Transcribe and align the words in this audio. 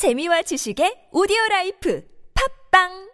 재미와 0.00 0.40
지식의 0.40 1.10
오디오 1.12 1.36
life 1.50 2.02
팟빵 2.70 3.10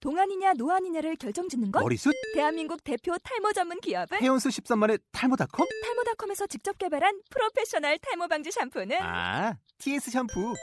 동안이냐 0.00 0.54
노안이냐를 0.58 1.14
결정짓는 1.14 1.70
것? 1.70 1.78
머리숱? 1.80 2.12
대한민국 2.34 2.82
대표 2.82 3.14
탈모 3.22 3.52
전문 3.52 3.80
기업은 3.80 4.18
회원수 4.20 4.48
13만의 4.48 5.00
탈모닷컴? 5.12 5.64
탈모닷컴에서 5.84 6.48
직접 6.48 6.76
개발한 6.78 7.20
프로페셔널 7.30 7.98
탈모 7.98 8.26
방지 8.26 8.50
샴푸는 8.50 8.96
아, 9.00 9.56
TS 9.78 10.10
샴푸. 10.10 10.54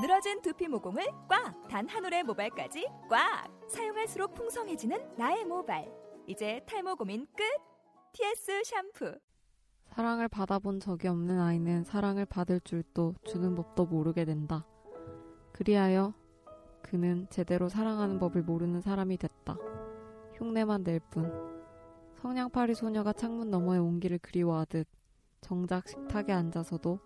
늘어진 0.00 0.40
두피 0.40 0.68
모공을 0.68 1.04
꽉! 1.28 1.66
단 1.68 1.88
한 1.88 2.04
올의 2.04 2.22
모발까지 2.22 2.86
꽉! 3.10 3.50
사용할수록 3.68 4.36
풍성해지는 4.36 5.16
나의 5.16 5.44
모발. 5.46 5.84
이제 6.28 6.60
탈모 6.64 6.94
고민 6.94 7.26
끝! 7.36 7.42
TS 8.12 8.62
샴푸. 8.64 9.18
사랑을 9.96 10.28
받아본 10.28 10.78
적이 10.78 11.08
없는 11.08 11.40
아이는 11.40 11.82
사랑을 11.82 12.24
받을 12.24 12.60
줄도 12.60 13.14
주는 13.26 13.52
법도 13.56 13.86
모르게 13.86 14.24
된다. 14.24 14.64
그리하여 15.56 16.12
그는 16.82 17.26
제대로 17.30 17.70
사랑하는 17.70 18.18
법을 18.18 18.42
모르는 18.42 18.82
사람이 18.82 19.16
됐다. 19.16 19.56
흉내만 20.34 20.84
낼 20.84 21.00
뿐. 21.00 21.32
성냥팔이 22.16 22.74
소녀가 22.74 23.14
창문 23.14 23.50
너머의 23.50 23.80
온기를 23.80 24.18
그리워하듯 24.18 24.86
정작 25.40 25.88
식탁에 25.88 26.34
앉아서도 26.34 26.98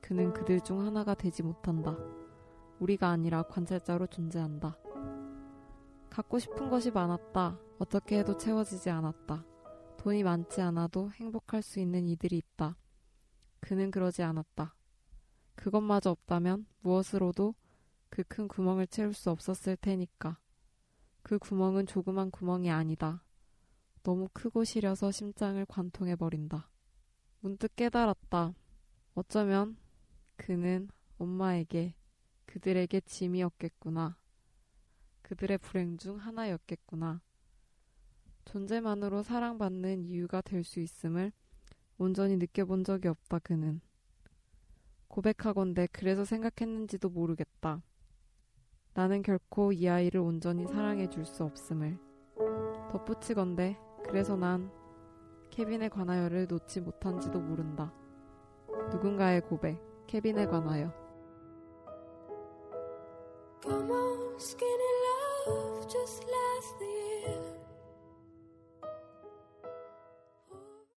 그는 0.00 0.32
그들 0.32 0.60
중 0.60 0.82
하나가 0.82 1.14
되지 1.14 1.42
못한다. 1.42 1.96
우리가 2.78 3.08
아니라 3.08 3.42
관찰자로 3.42 4.06
존재한다. 4.06 4.78
갖고 6.08 6.38
싶은 6.38 6.70
것이 6.70 6.92
많았다. 6.92 7.58
어떻게 7.80 8.20
해도 8.20 8.36
채워지지 8.36 8.88
않았다. 8.88 9.44
돈이 9.96 10.22
많지 10.22 10.60
않아도 10.60 11.10
행복할 11.10 11.60
수 11.60 11.80
있는 11.80 12.06
이들이 12.06 12.36
있다. 12.36 12.76
그는 13.58 13.90
그러지 13.90 14.22
않았다. 14.22 14.76
그것마저 15.56 16.10
없다면 16.10 16.66
무엇으로도 16.82 17.56
그 18.16 18.24
큰 18.24 18.48
구멍을 18.48 18.86
채울 18.86 19.12
수 19.12 19.28
없었을 19.28 19.76
테니까. 19.76 20.38
그 21.22 21.38
구멍은 21.38 21.84
조그만 21.84 22.30
구멍이 22.30 22.70
아니다. 22.70 23.22
너무 24.02 24.30
크고 24.32 24.64
시려서 24.64 25.10
심장을 25.10 25.62
관통해버린다. 25.66 26.66
문득 27.40 27.76
깨달았다. 27.76 28.54
어쩌면 29.16 29.76
그는 30.36 30.88
엄마에게 31.18 31.94
그들에게 32.46 33.00
짐이었겠구나. 33.02 34.16
그들의 35.20 35.58
불행 35.58 35.98
중 35.98 36.16
하나였겠구나. 36.16 37.20
존재만으로 38.46 39.24
사랑받는 39.24 40.06
이유가 40.06 40.40
될 40.40 40.64
수 40.64 40.80
있음을 40.80 41.32
온전히 41.98 42.38
느껴본 42.38 42.84
적이 42.84 43.08
없다, 43.08 43.40
그는. 43.40 43.82
고백하건대 45.08 45.88
그래서 45.92 46.24
생각했는지도 46.24 47.10
모르겠다. 47.10 47.82
나는 48.96 49.20
결코 49.20 49.72
이 49.72 49.86
아이를 49.86 50.20
온전히 50.20 50.66
사랑해 50.66 51.10
줄 51.10 51.26
수 51.26 51.44
없음을. 51.44 51.98
덧붙이건대 52.90 53.78
그래서 54.08 54.36
난 54.36 54.70
케빈에 55.50 55.90
관하여를 55.90 56.46
놓지 56.48 56.80
못한지도 56.80 57.38
모른다. 57.38 57.92
누군가의 58.90 59.42
고백, 59.42 59.78
케빈에 60.06 60.46
관하여. 60.46 60.90